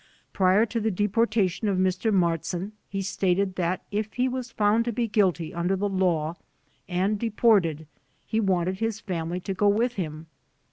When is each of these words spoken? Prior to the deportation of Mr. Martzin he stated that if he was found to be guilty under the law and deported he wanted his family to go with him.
Prior 0.33 0.65
to 0.65 0.79
the 0.79 0.89
deportation 0.89 1.67
of 1.67 1.77
Mr. 1.77 2.11
Martzin 2.11 2.71
he 2.89 3.03
stated 3.03 3.53
that 3.53 3.83
if 3.91 4.13
he 4.13 4.27
was 4.27 4.49
found 4.51 4.83
to 4.85 4.91
be 4.91 5.07
guilty 5.07 5.53
under 5.53 5.75
the 5.75 5.87
law 5.87 6.37
and 6.89 7.19
deported 7.19 7.85
he 8.25 8.39
wanted 8.39 8.79
his 8.79 8.99
family 8.99 9.39
to 9.41 9.53
go 9.53 9.67
with 9.67 9.93
him. 10.01 10.25